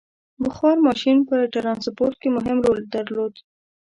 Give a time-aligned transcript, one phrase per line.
[0.43, 3.33] •بخار ماشین په ټرانسپورټ کې مهم رول درلود.